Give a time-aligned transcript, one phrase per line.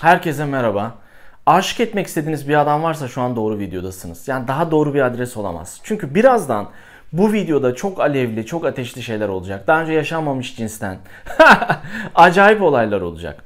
[0.00, 0.94] Herkese merhaba.
[1.46, 4.28] Aşık etmek istediğiniz bir adam varsa şu an doğru videodasınız.
[4.28, 5.80] Yani daha doğru bir adres olamaz.
[5.82, 6.68] Çünkü birazdan
[7.12, 9.66] bu videoda çok alevli, çok ateşli şeyler olacak.
[9.66, 10.98] Daha önce yaşanmamış cinsten.
[12.14, 13.44] Acayip olaylar olacak.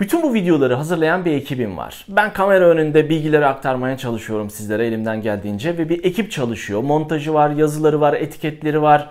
[0.00, 2.06] Bütün bu videoları hazırlayan bir ekibim var.
[2.08, 6.82] Ben kamera önünde bilgileri aktarmaya çalışıyorum sizlere elimden geldiğince ve bir ekip çalışıyor.
[6.82, 9.10] Montajı var, yazıları var, etiketleri var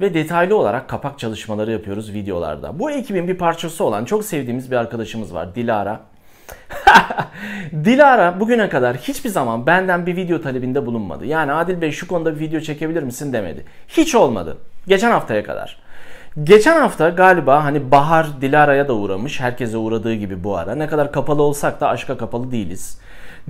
[0.00, 2.78] ve detaylı olarak kapak çalışmaları yapıyoruz videolarda.
[2.78, 6.13] Bu ekibin bir parçası olan çok sevdiğimiz bir arkadaşımız var Dilara.
[7.84, 11.26] Dilara bugüne kadar hiçbir zaman benden bir video talebinde bulunmadı.
[11.26, 13.64] Yani Adil Bey şu konuda bir video çekebilir misin demedi.
[13.88, 14.56] Hiç olmadı.
[14.88, 15.78] Geçen haftaya kadar.
[16.44, 19.40] Geçen hafta galiba hani Bahar Dilara'ya da uğramış.
[19.40, 20.74] Herkese uğradığı gibi bu ara.
[20.74, 22.98] Ne kadar kapalı olsak da aşka kapalı değiliz.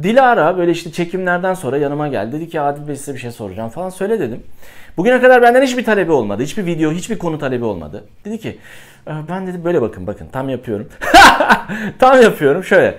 [0.03, 2.33] Dilara böyle işte çekimlerden sonra yanıma geldi.
[2.33, 4.43] Dedi ki Adil Bey size bir şey soracağım falan söyle dedim.
[4.97, 6.43] Bugüne kadar benden hiçbir talebi olmadı.
[6.43, 8.05] Hiçbir video, hiçbir konu talebi olmadı.
[8.25, 8.59] Dedi ki
[9.09, 10.89] "Ee, ben dedi böyle bakın bakın tam yapıyorum.
[11.99, 12.95] tam yapıyorum şöyle.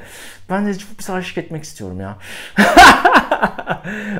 [0.49, 2.15] Ben de çok pis aşık etmek istiyorum ya.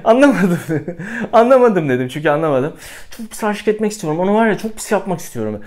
[0.03, 0.59] anlamadım.
[1.33, 2.73] anlamadım dedim çünkü anlamadım.
[3.17, 4.19] Çok pis aşık etmek istiyorum.
[4.19, 5.61] Onu var ya çok pis yapmak istiyorum.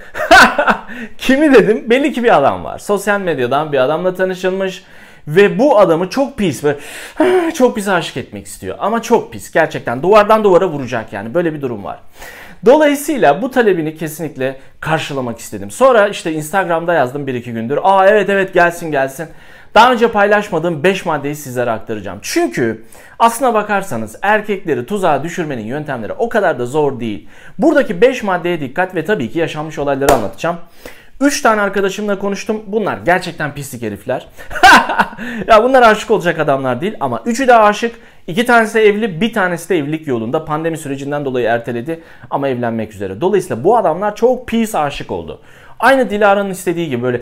[1.19, 1.91] Kimi dedim?
[1.91, 2.79] Belli ki bir adam var.
[2.79, 4.85] Sosyal medyadan bir adamla tanışılmış.
[5.29, 6.77] Ve bu adamı çok pis ve
[7.55, 8.77] çok pis aşık etmek istiyor.
[8.81, 10.03] Ama çok pis gerçekten.
[10.03, 11.35] Duvardan duvara vuracak yani.
[11.35, 11.99] Böyle bir durum var.
[12.67, 15.71] Dolayısıyla bu talebini kesinlikle karşılamak istedim.
[15.71, 17.79] Sonra işte Instagram'da yazdım bir iki gündür.
[17.83, 19.29] Aa evet evet gelsin gelsin.
[19.75, 22.19] Daha önce paylaşmadığım 5 maddeyi sizlere aktaracağım.
[22.23, 22.85] Çünkü
[23.19, 27.29] aslına bakarsanız erkekleri tuzağa düşürmenin yöntemleri o kadar da zor değil.
[27.59, 30.57] Buradaki 5 maddeye dikkat ve tabii ki yaşanmış olayları anlatacağım.
[31.21, 32.63] 3 tane arkadaşımla konuştum.
[32.67, 34.29] Bunlar gerçekten pislik herifler.
[35.47, 37.95] ya bunlar aşık olacak adamlar değil ama üçü de aşık.
[38.27, 40.45] İki tanesi evli, bir tanesi de evlilik yolunda.
[40.45, 43.21] Pandemi sürecinden dolayı erteledi ama evlenmek üzere.
[43.21, 45.41] Dolayısıyla bu adamlar çok pis aşık oldu.
[45.81, 47.21] Aynı Dilara'nın istediği gibi böyle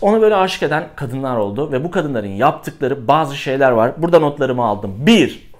[0.00, 3.92] onu böyle aşık eden kadınlar oldu ve bu kadınların yaptıkları bazı şeyler var.
[3.96, 4.94] Burada notlarımı aldım.
[4.98, 5.55] 1.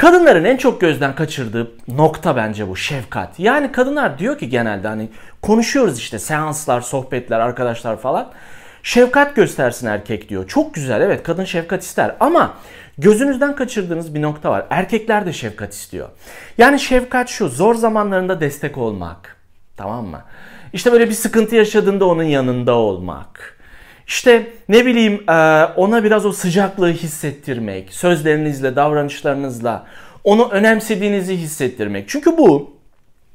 [0.00, 3.40] Kadınların en çok gözden kaçırdığı nokta bence bu şefkat.
[3.40, 5.08] Yani kadınlar diyor ki genelde hani
[5.42, 8.30] konuşuyoruz işte seanslar, sohbetler, arkadaşlar falan.
[8.82, 10.48] Şefkat göstersin erkek diyor.
[10.48, 12.54] Çok güzel evet kadın şefkat ister ama
[12.98, 14.66] gözünüzden kaçırdığınız bir nokta var.
[14.70, 16.08] Erkekler de şefkat istiyor.
[16.58, 19.36] Yani şefkat şu zor zamanlarında destek olmak.
[19.76, 20.22] Tamam mı?
[20.72, 23.59] İşte böyle bir sıkıntı yaşadığında onun yanında olmak.
[24.10, 29.86] İşte ne bileyim e, ona biraz o sıcaklığı hissettirmek, sözlerinizle, davranışlarınızla
[30.24, 32.08] onu önemsediğinizi hissettirmek.
[32.08, 32.70] Çünkü bu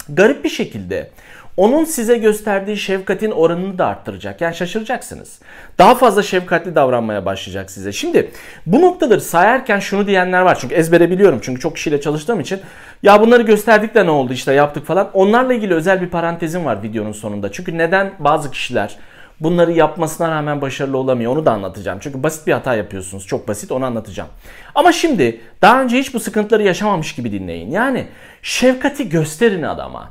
[0.10, 1.10] garip bir şekilde
[1.58, 4.42] onun size gösterdiği şefkatin oranını da arttıracak.
[4.42, 5.40] Yani şaşıracaksınız.
[5.78, 7.92] Daha fazla şefkatli davranmaya başlayacak size.
[7.92, 8.32] Şimdi
[8.66, 10.58] bu noktaları sayarken şunu diyenler var.
[10.62, 11.40] Çünkü ezbere biliyorum.
[11.42, 12.60] Çünkü çok kişiyle çalıştığım için.
[13.04, 15.10] Ya bunları gösterdik de ne oldu işte yaptık falan.
[15.14, 17.52] Onlarla ilgili özel bir parantezim var videonun sonunda.
[17.52, 18.98] Çünkü neden bazı kişiler
[19.40, 22.00] bunları yapmasına rağmen başarılı olamıyor onu da anlatacağım.
[22.02, 23.28] Çünkü basit bir hata yapıyorsunuz.
[23.28, 24.30] Çok basit onu anlatacağım.
[24.76, 27.72] Ama şimdi daha önce hiç bu sıkıntıları yaşamamış gibi dinleyin.
[27.72, 28.08] Yani
[28.42, 30.10] şefkati gösterin adama.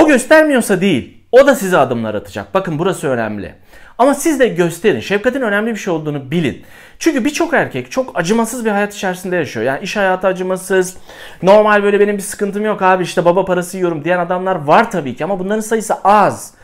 [0.00, 1.16] O göstermiyorsa değil.
[1.32, 2.54] O da size adımlar atacak.
[2.54, 3.54] Bakın burası önemli.
[3.98, 5.00] Ama siz de gösterin.
[5.00, 6.64] Şefkatin önemli bir şey olduğunu bilin.
[6.98, 9.66] Çünkü birçok erkek çok acımasız bir hayat içerisinde yaşıyor.
[9.66, 10.96] Yani iş hayatı acımasız.
[11.42, 15.16] Normal böyle benim bir sıkıntım yok abi işte baba parası yiyorum diyen adamlar var tabii
[15.16, 16.54] ki ama bunların sayısı az.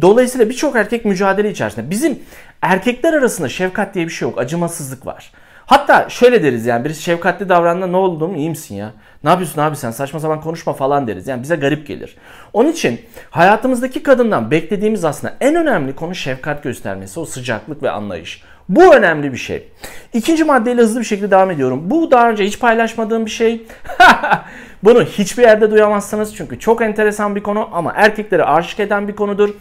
[0.00, 1.90] Dolayısıyla birçok erkek mücadele içerisinde.
[1.90, 2.18] Bizim
[2.62, 4.38] erkekler arasında şefkat diye bir şey yok.
[4.38, 5.32] Acımasızlık var.
[5.66, 8.92] Hatta şöyle deriz yani birisi şefkatli davrandığında ne oldu mu iyi misin ya?
[9.24, 11.28] Ne yapıyorsun abi sen saçma sapan konuşma falan deriz.
[11.28, 12.16] Yani bize garip gelir.
[12.52, 17.20] Onun için hayatımızdaki kadından beklediğimiz aslında en önemli konu şefkat göstermesi.
[17.20, 18.42] O sıcaklık ve anlayış.
[18.68, 19.68] Bu önemli bir şey.
[20.12, 21.90] İkinci maddeyle hızlı bir şekilde devam ediyorum.
[21.90, 23.66] Bu daha önce hiç paylaşmadığım bir şey.
[24.82, 29.54] Bunu hiçbir yerde duyamazsınız çünkü çok enteresan bir konu ama erkekleri aşık eden bir konudur.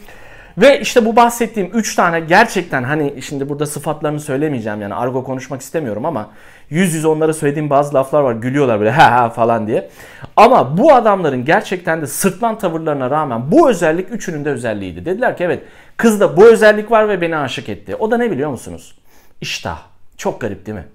[0.58, 5.62] Ve işte bu bahsettiğim 3 tane gerçekten hani şimdi burada sıfatlarını söylemeyeceğim yani argo konuşmak
[5.62, 6.30] istemiyorum ama
[6.70, 9.90] yüz yüze onlara söylediğim bazı laflar var gülüyorlar böyle ha ha falan diye.
[10.36, 15.06] Ama bu adamların gerçekten de sırtlan tavırlarına rağmen bu özellik üçünün de özelliğiydi.
[15.06, 15.64] Dediler ki evet
[15.98, 17.96] kızda bu özellik var ve beni aşık etti.
[17.96, 18.96] O da ne biliyor musunuz?
[19.42, 19.82] İştah.
[20.18, 20.88] Çok garip değil mi?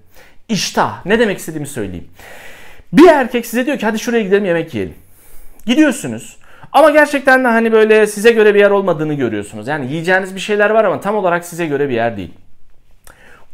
[0.49, 1.05] İştah.
[1.05, 2.07] Ne demek istediğimi söyleyeyim.
[2.93, 4.95] Bir erkek size diyor ki hadi şuraya gidelim yemek yiyelim.
[5.65, 6.37] Gidiyorsunuz.
[6.71, 9.67] Ama gerçekten de hani böyle size göre bir yer olmadığını görüyorsunuz.
[9.67, 12.33] Yani yiyeceğiniz bir şeyler var ama tam olarak size göre bir yer değil.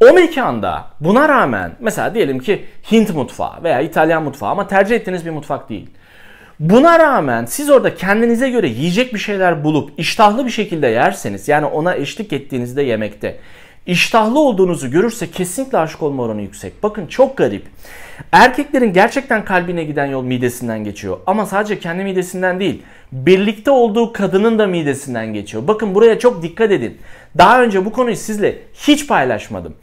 [0.10, 5.26] O mekanda buna rağmen mesela diyelim ki Hint mutfağı veya İtalyan mutfağı ama tercih ettiğiniz
[5.26, 5.90] bir mutfak değil.
[6.60, 11.66] Buna rağmen siz orada kendinize göre yiyecek bir şeyler bulup iştahlı bir şekilde yerseniz yani
[11.66, 13.40] ona eşlik ettiğinizde yemekte
[13.86, 16.84] iştahlı olduğunuzu görürse kesinlikle aşık olma oranı yüksek.
[16.84, 17.66] Bakın çok garip.
[18.32, 21.18] Erkeklerin gerçekten kalbine giden yol midesinden geçiyor.
[21.26, 22.82] Ama sadece kendi midesinden değil.
[23.12, 25.68] Birlikte olduğu kadının da midesinden geçiyor.
[25.68, 26.98] Bakın buraya çok dikkat edin.
[27.38, 29.76] Daha önce bu konuyu sizle hiç paylaşmadım.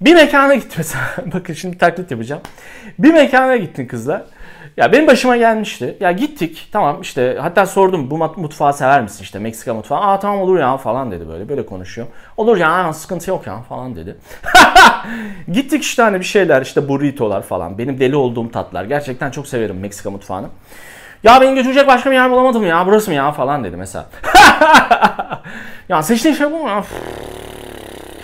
[0.00, 1.04] Bir mekana gittim mesela.
[1.34, 2.42] Bakın şimdi taklit yapacağım.
[2.98, 4.22] Bir mekana gittin kızlar.
[4.76, 5.96] Ya benim başıma gelmişti.
[6.00, 10.00] Ya gittik tamam işte hatta sordum bu mutfağı sever misin işte Meksika mutfağı.
[10.00, 12.06] Aa tamam olur ya falan dedi böyle böyle konuşuyor.
[12.36, 14.16] Olur ya sıkıntı yok ya falan dedi.
[15.52, 17.78] gittik işte hani bir şeyler işte burritolar falan.
[17.78, 18.84] Benim deli olduğum tatlar.
[18.84, 20.46] Gerçekten çok severim Meksika mutfağını.
[21.22, 24.06] Ya beni götürecek başka bir yer bulamadım ya burası mı ya falan dedi mesela.
[25.88, 26.84] ya seçtiğin şey bu mu ya?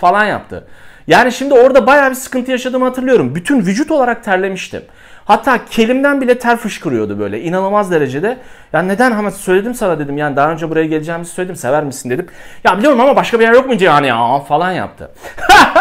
[0.01, 0.67] falan yaptı.
[1.11, 3.35] Yani şimdi orada bayağı bir sıkıntı yaşadığımı hatırlıyorum.
[3.35, 4.81] Bütün vücut olarak terlemiştim.
[5.25, 8.37] Hatta kelimden bile ter fışkırıyordu böyle inanılmaz derecede.
[8.73, 12.27] Ya neden ama söyledim sana dedim yani daha önce buraya geleceğimizi söyledim sever misin dedim.
[12.63, 15.11] Ya biliyorum ama başka bir yer yok mu yani ya falan yaptı.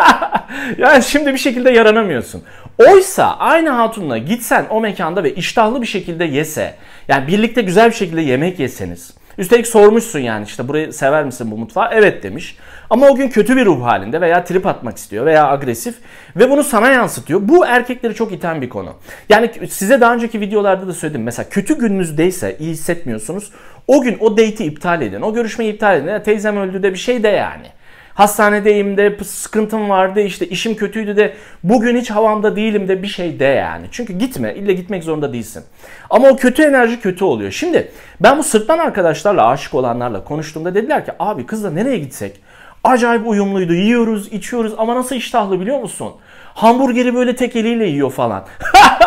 [0.79, 2.43] yani şimdi bir şekilde yaranamıyorsun.
[2.79, 6.75] Oysa aynı hatunla gitsen o mekanda ve iştahlı bir şekilde yese
[7.09, 11.57] yani birlikte güzel bir şekilde yemek yeseniz Üstelik sormuşsun yani işte burayı sever misin bu
[11.57, 11.89] mutfağı?
[11.93, 12.57] Evet demiş.
[12.91, 15.95] Ama o gün kötü bir ruh halinde veya trip atmak istiyor veya agresif
[16.37, 17.41] ve bunu sana yansıtıyor.
[17.43, 18.95] Bu erkekleri çok iten bir konu.
[19.29, 21.23] Yani size daha önceki videolarda da söyledim.
[21.23, 23.51] Mesela kötü gününüzdeyse iyi hissetmiyorsunuz.
[23.87, 25.23] O gün o date'i iptal edin.
[25.23, 26.23] O görüşmeyi iptal edin.
[26.23, 27.67] Teyzem öldü de bir şey de yani.
[28.15, 31.35] Hastanedeyim de sıkıntım vardı işte işim kötüydü de
[31.65, 33.87] bugün hiç havamda değilim de bir şey de yani.
[33.91, 35.65] Çünkü gitme ille gitmek zorunda değilsin.
[36.11, 37.51] Ama o kötü enerji kötü oluyor.
[37.51, 42.41] Şimdi ben bu sırttan arkadaşlarla aşık olanlarla konuştuğumda dediler ki abi kızla nereye gitsek?
[42.85, 46.13] Acayip uyumluydu yiyoruz içiyoruz ama nasıl iştahlı biliyor musun?
[46.55, 48.45] Hamburgeri böyle tek eliyle yiyor falan.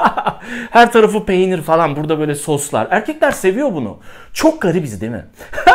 [0.69, 2.87] Her tarafı peynir falan burada böyle soslar.
[2.91, 3.97] Erkekler seviyor bunu.
[4.33, 5.25] Çok garibiz değil mi?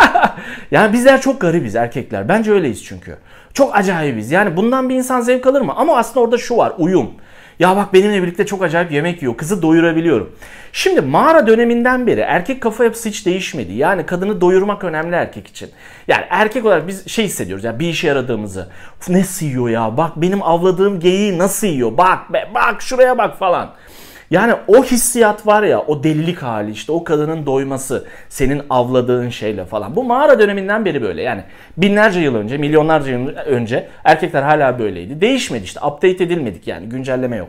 [0.71, 2.29] yani bizler çok garibiz erkekler.
[2.29, 3.17] Bence öyleyiz çünkü.
[3.55, 4.31] Çok acayibiz.
[4.31, 5.73] Yani bundan bir insan zevk alır mı?
[5.77, 7.11] Ama aslında orada şu var uyum.
[7.59, 9.37] Ya bak benimle birlikte çok acayip yemek yiyor.
[9.37, 10.37] Kızı doyurabiliyorum.
[10.73, 13.73] Şimdi mağara döneminden beri erkek kafa yapısı hiç değişmedi.
[13.73, 15.71] Yani kadını doyurmak önemli erkek için.
[16.09, 18.69] Yani erkek olarak biz şey hissediyoruz ya bir işe yaradığımızı.
[19.09, 19.97] Nasıl yiyor ya?
[19.97, 21.97] Bak benim avladığım geyiği nasıl yiyor?
[21.97, 23.71] Bak be bak şuraya bak falan.
[24.31, 29.65] Yani o hissiyat var ya o delilik hali işte o kadının doyması senin avladığın şeyle
[29.65, 29.97] falan.
[29.97, 31.43] Bu mağara döneminden beri böyle yani
[31.77, 35.21] binlerce yıl önce milyonlarca yıl önce erkekler hala böyleydi.
[35.21, 37.49] Değişmedi işte update edilmedik yani güncelleme yok.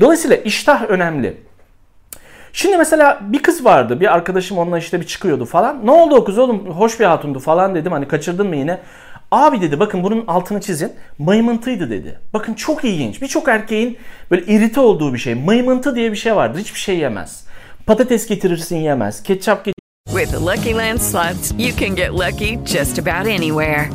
[0.00, 1.36] Dolayısıyla iştah önemli.
[2.52, 4.00] Şimdi mesela bir kız vardı.
[4.00, 5.86] Bir arkadaşım onunla işte bir çıkıyordu falan.
[5.86, 6.66] Ne oldu o kız oğlum?
[6.66, 7.92] Hoş bir hatundu falan dedim.
[7.92, 8.78] Hani kaçırdın mı yine?
[9.30, 10.92] Abi dedi bakın bunun altını çizin.
[11.18, 12.18] Mayımıntıydı dedi.
[12.34, 13.22] Bakın çok ilginç.
[13.22, 13.98] Birçok erkeğin
[14.30, 15.34] böyle irite olduğu bir şey.
[15.34, 16.58] Mayımıntı diye bir şey vardır.
[16.58, 17.44] Hiçbir şey yemez.
[17.86, 19.22] Patates getirirsin yemez.
[19.22, 19.78] Ketçap getirirsin.
[20.08, 23.90] With the Lucky Land slots, you can get lucky just about anywhere.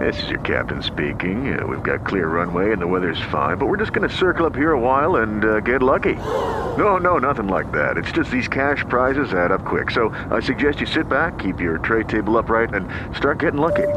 [0.00, 1.58] This is your captain speaking.
[1.58, 4.46] Uh, we've got clear runway and the weather's fine, but we're just going to circle
[4.46, 6.14] up here a while and uh, get lucky.
[6.76, 7.96] No, no, nothing like that.
[7.96, 9.90] It's just these cash prizes add up quick.
[9.90, 13.88] So I suggest you sit back, keep your tray table upright, and start getting lucky.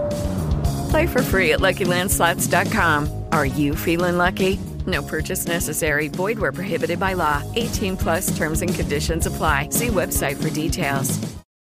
[0.91, 3.09] Play for free at LuckyLandSlots.com.
[3.31, 4.59] Are you feeling lucky?
[4.85, 6.09] No purchase necessary.
[6.09, 7.41] Void where prohibited by law.
[7.55, 9.69] 18 plus terms and conditions apply.
[9.71, 11.17] See website for details.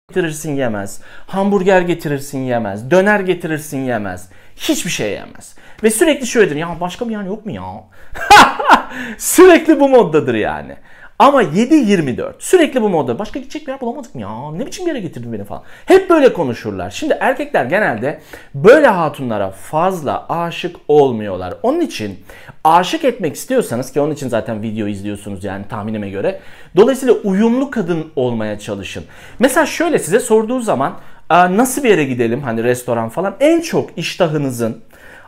[0.09, 1.01] getirirsin yemez.
[1.27, 2.91] Hamburger getirirsin yemez.
[2.91, 4.29] Döner getirirsin yemez.
[4.57, 5.55] Hiçbir şey yemez.
[5.83, 6.57] Ve sürekli şöyledir.
[6.57, 7.85] Ya başka bir yer yok mu ya?
[9.19, 10.77] sürekli bu moddadır yani.
[11.19, 13.19] Ama 7-24 sürekli bu modda.
[13.19, 14.51] Başka gidecek bir yer bulamadık mı ya?
[14.57, 15.63] Ne biçim bir yere getirdin beni falan.
[15.87, 16.91] Hep böyle konuşurlar.
[16.91, 18.21] Şimdi erkekler genelde
[18.55, 21.55] böyle hatunlara fazla aşık olmuyorlar.
[21.63, 22.19] Onun için
[22.65, 26.41] aşık etmek istiyorsanız ki onun için zaten video izliyorsunuz yani tahminime göre.
[26.77, 29.05] Dolayısıyla uyumlu kadın olmaya çalışın.
[29.39, 30.95] Mesela şöyle size sorduğu zaman
[31.31, 34.83] nasıl bir yere gidelim hani restoran falan en çok iştahınızın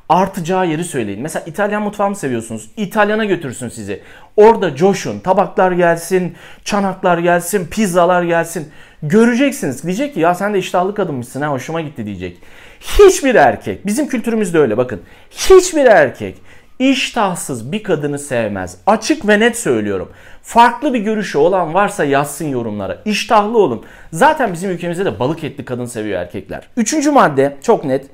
[0.09, 1.23] artacağı yeri söyleyin.
[1.23, 2.71] Mesela İtalyan mutfağı mı seviyorsunuz?
[2.77, 4.01] İtalyana götürsün sizi.
[4.37, 5.21] Orada coşun.
[5.21, 6.35] Tabaklar gelsin,
[6.65, 8.69] çanaklar gelsin, pizzalar gelsin.
[9.03, 9.83] Göreceksiniz.
[9.83, 12.39] Diyecek ki ya sen de iştahlı kadınmışsın ha hoşuma gitti diyecek.
[12.81, 15.01] Hiçbir erkek, bizim kültürümüzde öyle bakın.
[15.31, 16.37] Hiçbir erkek
[16.79, 18.77] iştahsız bir kadını sevmez.
[18.87, 20.13] Açık ve net söylüyorum.
[20.43, 22.99] Farklı bir görüşü olan varsa yazsın yorumlara.
[23.05, 23.85] İştahlı olun.
[24.13, 26.69] Zaten bizim ülkemizde de balık etli kadın seviyor erkekler.
[26.77, 28.07] Üçüncü madde çok net.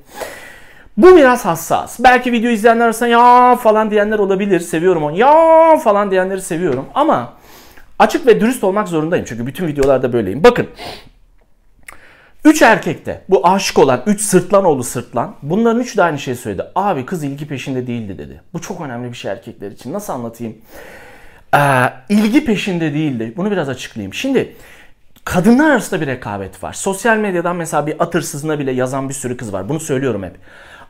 [0.97, 1.99] Bu biraz hassas.
[1.99, 4.59] Belki video izleyenler arasında ya falan diyenler olabilir.
[4.59, 5.17] Seviyorum onu.
[5.17, 6.85] Ya falan diyenleri seviyorum.
[6.95, 7.33] Ama
[7.99, 9.25] açık ve dürüst olmak zorundayım.
[9.25, 10.43] Çünkü bütün videolarda böyleyim.
[10.43, 10.67] Bakın.
[12.45, 16.63] Üç erkekte bu aşık olan, üç sırtlan oğlu sırtlan bunların üçü de aynı şeyi söyledi.
[16.75, 18.41] Abi kız ilgi peşinde değildi dedi.
[18.53, 19.93] Bu çok önemli bir şey erkekler için.
[19.93, 20.57] Nasıl anlatayım?
[21.55, 21.59] Ee,
[22.09, 23.33] ilgi peşinde değildi.
[23.37, 24.13] Bunu biraz açıklayayım.
[24.13, 24.55] Şimdi
[25.25, 26.73] kadınlar arasında bir rekabet var.
[26.73, 29.69] Sosyal medyadan mesela bir atırsızına bile yazan bir sürü kız var.
[29.69, 30.35] Bunu söylüyorum hep.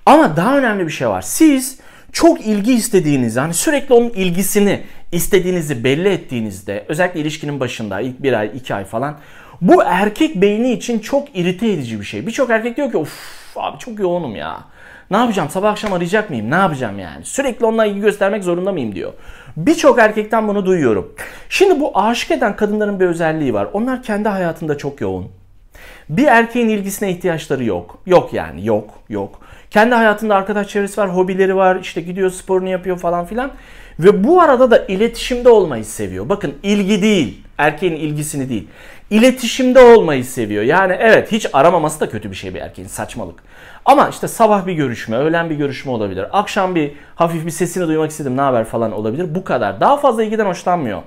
[0.06, 1.22] Ama daha önemli bir şey var.
[1.22, 1.80] Siz
[2.12, 4.82] çok ilgi istediğiniz, hani sürekli onun ilgisini
[5.12, 9.18] istediğinizi belli ettiğinizde, özellikle ilişkinin başında ilk bir ay, iki ay falan
[9.62, 12.28] bu erkek beyni için çok irite edici bir şey.
[12.28, 13.14] Birçok erkek diyor ki of
[13.56, 14.64] abi çok yoğunum ya.
[15.12, 15.50] Ne yapacağım?
[15.50, 16.52] Sabah akşam arayacak mıyım?
[16.52, 17.26] Ne yapacağım yani?
[17.26, 19.14] Sürekli onunla ilgi göstermek zorunda mıyım diyor.
[19.58, 21.16] Birçok erkekten bunu duyuyorum.
[21.50, 23.68] Şimdi bu aşık eden kadınların bir özelliği var.
[23.74, 25.32] Onlar kendi hayatında çok yoğun.
[26.10, 27.98] Bir erkeğin ilgisine ihtiyaçları yok.
[28.06, 29.40] Yok yani yok yok.
[29.72, 33.52] Kendi hayatında arkadaş çevresi var, hobileri var, işte gidiyor sporunu yapıyor falan filan.
[34.00, 36.30] Ve bu arada da iletişimde olmayı seviyor.
[36.30, 38.68] Bakın ilgi değil, erkeğin ilgisini değil.
[39.10, 40.64] İletişimde olmayı seviyor.
[40.64, 43.44] Yani evet hiç aramaması da kötü bir şey bir erkeğin saçmalık.
[43.86, 46.26] Ama işte sabah bir görüşme, öğlen bir görüşme olabilir.
[46.32, 49.36] Akşam bir hafif bir sesini duymak istedim ne haber falan olabilir.
[49.36, 49.82] Bu kadar.
[49.82, 51.02] Daha fazla ilgiden hoşlanmıyor.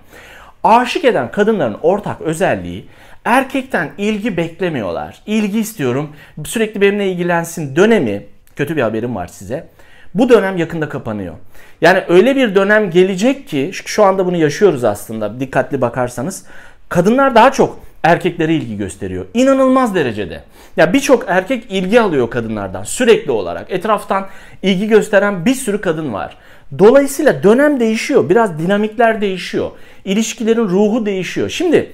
[0.64, 2.86] Aşık eden kadınların ortak özelliği
[3.26, 5.22] erkekten ilgi beklemiyorlar.
[5.26, 6.10] İlgi istiyorum,
[6.44, 9.66] sürekli benimle ilgilensin dönemi, kötü bir haberim var size.
[10.14, 11.34] Bu dönem yakında kapanıyor.
[11.80, 16.44] Yani öyle bir dönem gelecek ki şu anda bunu yaşıyoruz aslında dikkatli bakarsanız.
[16.88, 19.26] Kadınlar daha çok erkeklere ilgi gösteriyor.
[19.34, 20.42] İnanılmaz derecede.
[20.76, 23.70] Ya birçok erkek ilgi alıyor kadınlardan sürekli olarak.
[23.70, 24.26] Etraftan
[24.62, 26.36] ilgi gösteren bir sürü kadın var.
[26.78, 28.28] Dolayısıyla dönem değişiyor.
[28.28, 29.70] Biraz dinamikler değişiyor.
[30.04, 31.48] İlişkilerin ruhu değişiyor.
[31.48, 31.92] Şimdi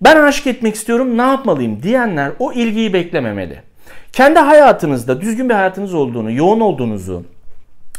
[0.00, 3.62] ben aşık etmek istiyorum ne yapmalıyım diyenler o ilgiyi beklememeli.
[4.12, 7.24] Kendi hayatınızda düzgün bir hayatınız olduğunu, yoğun olduğunuzu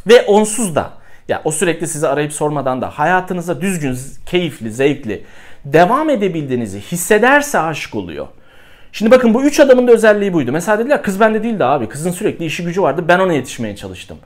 [0.07, 0.89] ve onsuz da
[1.27, 5.23] ya o sürekli sizi arayıp sormadan da hayatınıza düzgün, keyifli, zevkli
[5.65, 8.27] devam edebildiğinizi hissederse aşık oluyor.
[8.91, 10.51] Şimdi bakın bu üç adamın da özelliği buydu.
[10.51, 11.89] Mesela dediler kız bende değildi abi.
[11.89, 13.05] Kızın sürekli işi gücü vardı.
[13.07, 14.17] Ben ona yetişmeye çalıştım.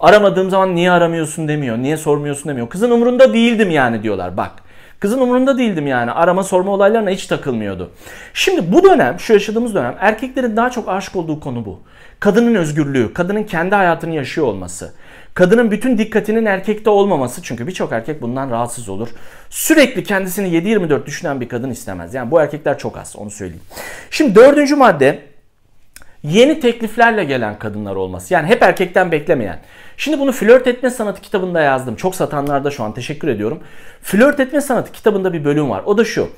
[0.00, 1.78] Aramadığım zaman niye aramıyorsun demiyor.
[1.78, 2.68] Niye sormuyorsun demiyor.
[2.68, 4.52] Kızın umurunda değildim yani diyorlar bak.
[5.02, 6.10] Kızın umurunda değildim yani.
[6.10, 7.90] Arama sorma olaylarına hiç takılmıyordu.
[8.34, 11.80] Şimdi bu dönem, şu yaşadığımız dönem erkeklerin daha çok aşık olduğu konu bu.
[12.20, 14.92] Kadının özgürlüğü, kadının kendi hayatını yaşıyor olması.
[15.34, 19.08] Kadının bütün dikkatinin erkekte olmaması çünkü birçok erkek bundan rahatsız olur.
[19.50, 22.14] Sürekli kendisini 7-24 düşünen bir kadın istemez.
[22.14, 23.62] Yani bu erkekler çok az onu söyleyeyim.
[24.10, 25.31] Şimdi dördüncü madde
[26.22, 28.34] yeni tekliflerle gelen kadınlar olması.
[28.34, 29.58] Yani hep erkekten beklemeyen.
[29.96, 31.96] Şimdi bunu flört etme sanatı kitabında yazdım.
[31.96, 33.60] Çok satanlarda şu an teşekkür ediyorum.
[34.02, 35.82] Flört etme sanatı kitabında bir bölüm var.
[35.84, 36.28] O da şu.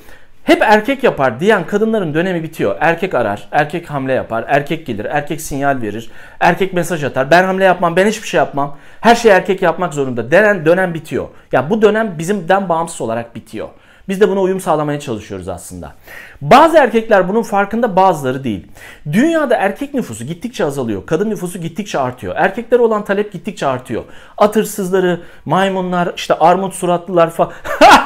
[0.45, 2.76] Hep erkek yapar diyen kadınların dönemi bitiyor.
[2.81, 6.11] Erkek arar, erkek hamle yapar, erkek gelir, erkek sinyal verir,
[6.41, 7.31] erkek mesaj atar.
[7.31, 8.76] Ben hamle yapmam, ben hiçbir şey yapmam.
[9.00, 10.31] Her şeyi erkek yapmak zorunda.
[10.31, 11.25] Denen dönem bitiyor.
[11.25, 13.69] Ya yani bu dönem bizimden bağımsız olarak bitiyor.
[14.09, 15.93] Biz de buna uyum sağlamaya çalışıyoruz aslında.
[16.41, 18.67] Bazı erkekler bunun farkında bazıları değil.
[19.13, 21.07] Dünyada erkek nüfusu gittikçe azalıyor.
[21.07, 22.35] Kadın nüfusu gittikçe artıyor.
[22.37, 24.05] Erkeklere olan talep gittikçe artıyor.
[24.37, 27.53] Atırsızları, maymunlar, işte armut suratlılar falan.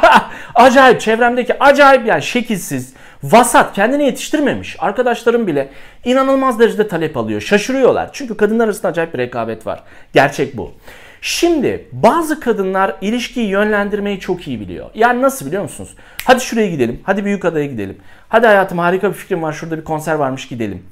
[0.54, 5.68] acayip çevremdeki acayip yani şekilsiz, vasat, kendini yetiştirmemiş arkadaşlarım bile
[6.04, 7.40] inanılmaz derecede talep alıyor.
[7.40, 8.10] Şaşırıyorlar.
[8.12, 9.82] Çünkü kadınlar arasında acayip bir rekabet var.
[10.12, 10.72] Gerçek bu.
[11.22, 14.90] Şimdi bazı kadınlar ilişkiyi yönlendirmeyi çok iyi biliyor.
[14.94, 15.94] Yani nasıl biliyor musunuz?
[16.24, 17.00] Hadi şuraya gidelim.
[17.02, 17.96] Hadi büyük adaya gidelim.
[18.28, 19.52] Hadi hayatım harika bir fikrim var.
[19.52, 20.82] Şurada bir konser varmış gidelim.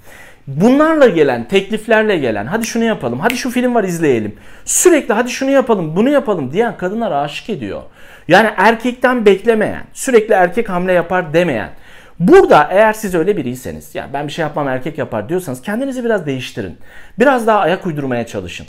[0.46, 4.34] Bunlarla gelen, tekliflerle gelen, hadi şunu yapalım, hadi şu film var izleyelim.
[4.64, 7.82] Sürekli hadi şunu yapalım, bunu yapalım diyen kadınlar aşık ediyor.
[8.28, 11.70] Yani erkekten beklemeyen, sürekli erkek hamle yapar demeyen.
[12.20, 16.26] Burada eğer siz öyle biriyseniz, ya ben bir şey yapmam erkek yapar diyorsanız kendinizi biraz
[16.26, 16.78] değiştirin.
[17.18, 18.66] Biraz daha ayak uydurmaya çalışın.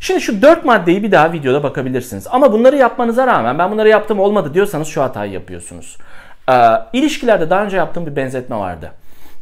[0.00, 2.26] Şimdi şu dört maddeyi bir daha videoda bakabilirsiniz.
[2.30, 5.96] Ama bunları yapmanıza rağmen ben bunları yaptım olmadı diyorsanız şu hatayı yapıyorsunuz.
[6.50, 6.52] Ee,
[6.92, 8.92] ilişkilerde daha önce yaptığım bir benzetme vardı.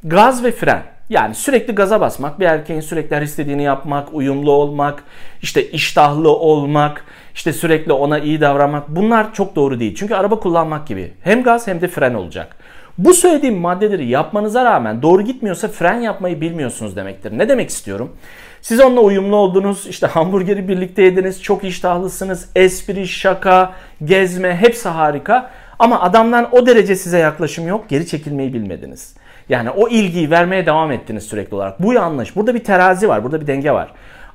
[0.04, 0.82] Gaz ve fren.
[1.08, 5.02] Yani sürekli gaza basmak, bir erkeğin sürekli her istediğini yapmak, uyumlu olmak,
[5.42, 9.94] işte iştahlı olmak, işte sürekli ona iyi davranmak bunlar çok doğru değil.
[9.94, 12.56] Çünkü araba kullanmak gibi hem gaz hem de fren olacak.
[12.99, 17.38] Bu söylediğim maddeleri yapmanıza rağmen doğru gitmiyorsa fren yapmayı bilmiyorsunuz demektir.
[17.38, 18.17] Ne demek istiyorum?
[18.61, 23.73] Siz onunla uyumlu oldunuz, işte hamburgeri birlikte yediniz, çok iştahlısınız, espri, şaka,
[24.05, 25.50] gezme hepsi harika.
[25.78, 29.14] Ama adamdan o derece size yaklaşım yok, geri çekilmeyi bilmediniz.
[29.49, 31.83] Yani o ilgiyi vermeye devam ettiniz sürekli olarak.
[31.83, 32.37] Bu yanlış.
[32.37, 33.93] Burada bir terazi var, burada bir denge var.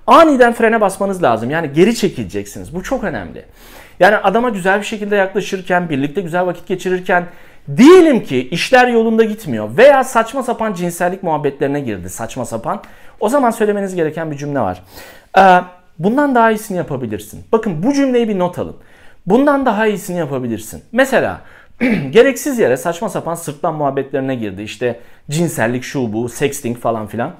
[0.07, 1.49] Aniden frene basmanız lazım.
[1.49, 2.75] Yani geri çekileceksiniz.
[2.75, 3.45] Bu çok önemli.
[3.99, 7.25] Yani adama güzel bir şekilde yaklaşırken, birlikte güzel vakit geçirirken
[7.77, 12.81] diyelim ki işler yolunda gitmiyor veya saçma sapan cinsellik muhabbetlerine girdi saçma sapan.
[13.19, 14.83] O zaman söylemeniz gereken bir cümle var.
[15.37, 15.41] Ee,
[15.99, 17.43] bundan daha iyisini yapabilirsin.
[17.51, 18.75] Bakın bu cümleyi bir not alın.
[19.25, 20.83] Bundan daha iyisini yapabilirsin.
[20.91, 21.41] Mesela
[22.09, 24.61] Gereksiz yere saçma sapan sırtlan muhabbetlerine girdi.
[24.61, 27.31] İşte cinsellik şu bu, sexting falan filan.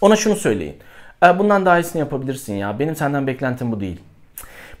[0.00, 0.76] Ona şunu söyleyin.
[1.24, 2.78] "E, Bundan daha iyisini yapabilirsin ya.
[2.78, 4.00] Benim senden beklentim bu değil.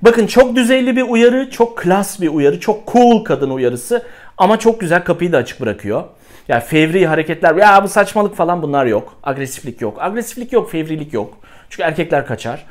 [0.02, 4.02] Bakın çok düzeyli bir uyarı, çok klas bir uyarı, çok cool kadın uyarısı
[4.38, 6.04] ama çok güzel kapıyı da açık bırakıyor.
[6.48, 9.14] Yani fevri hareketler, ya bu saçmalık falan bunlar yok.
[9.22, 10.02] Agresiflik yok.
[10.02, 11.34] Agresiflik yok, fevrilik yok.
[11.70, 12.66] Çünkü erkekler kaçar.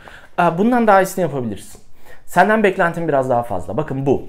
[0.58, 1.82] Bundan daha iyisini yapabilirsin.
[2.26, 3.78] Senden beklentim biraz daha fazla.
[3.78, 4.24] Bakın bu.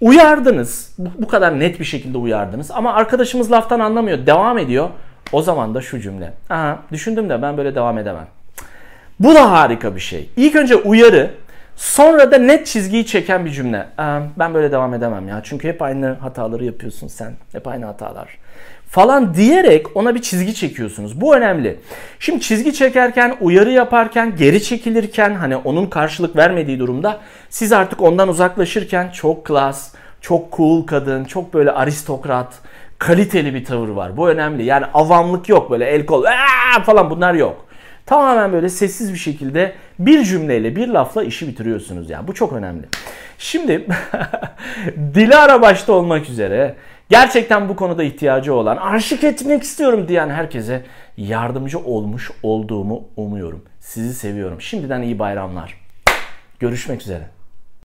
[0.00, 0.96] Uyardınız.
[0.98, 2.70] Bu kadar net bir şekilde uyardınız.
[2.70, 4.26] Ama arkadaşımız laftan anlamıyor.
[4.26, 4.88] Devam ediyor.
[5.32, 6.32] O zaman da şu cümle.
[6.50, 8.26] Aha, düşündüm de ben böyle devam edemem.
[9.20, 10.30] Bu da harika bir şey.
[10.36, 11.30] İlk önce uyarı,
[11.80, 13.76] sonra da net çizgiyi çeken bir cümle.
[13.76, 14.02] Ee,
[14.38, 15.40] ben böyle devam edemem ya.
[15.44, 17.32] Çünkü hep aynı hataları yapıyorsun sen.
[17.52, 18.38] Hep aynı hatalar.
[18.88, 21.20] Falan diyerek ona bir çizgi çekiyorsunuz.
[21.20, 21.80] Bu önemli.
[22.18, 27.20] Şimdi çizgi çekerken, uyarı yaparken, geri çekilirken hani onun karşılık vermediği durumda
[27.50, 32.54] siz artık ondan uzaklaşırken çok klas, çok cool kadın, çok böyle aristokrat,
[32.98, 34.16] kaliteli bir tavır var.
[34.16, 34.64] Bu önemli.
[34.64, 37.69] Yani avamlık yok böyle el kol "Aa!" falan bunlar yok.
[38.10, 42.28] Tamamen böyle sessiz bir şekilde bir cümleyle, bir lafla işi bitiriyorsunuz ya.
[42.28, 42.86] Bu çok önemli.
[43.38, 43.86] Şimdi
[45.14, 46.74] Dilara başta olmak üzere
[47.08, 50.82] gerçekten bu konuda ihtiyacı olan, aşık etmek istiyorum diyen herkese
[51.16, 53.64] yardımcı olmuş olduğumu umuyorum.
[53.80, 54.60] Sizi seviyorum.
[54.60, 55.74] Şimdiden iyi bayramlar.
[56.60, 57.39] Görüşmek üzere.